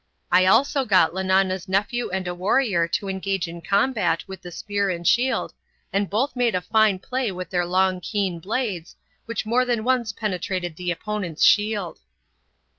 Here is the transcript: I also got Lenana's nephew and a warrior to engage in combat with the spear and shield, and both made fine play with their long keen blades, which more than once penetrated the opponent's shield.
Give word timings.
I 0.31 0.47
also 0.47 0.83
got 0.83 1.13
Lenana's 1.13 1.67
nephew 1.69 2.09
and 2.09 2.27
a 2.27 2.33
warrior 2.33 2.87
to 2.87 3.07
engage 3.07 3.47
in 3.47 3.61
combat 3.61 4.23
with 4.27 4.41
the 4.41 4.49
spear 4.51 4.89
and 4.89 5.07
shield, 5.07 5.53
and 5.93 6.09
both 6.09 6.35
made 6.35 6.59
fine 6.71 6.97
play 6.97 7.31
with 7.31 7.51
their 7.51 7.67
long 7.67 7.99
keen 8.01 8.39
blades, 8.39 8.95
which 9.27 9.45
more 9.45 9.63
than 9.63 9.83
once 9.83 10.11
penetrated 10.11 10.75
the 10.75 10.89
opponent's 10.89 11.43
shield. 11.43 11.99